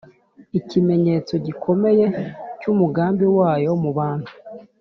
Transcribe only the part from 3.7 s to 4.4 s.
mu bantu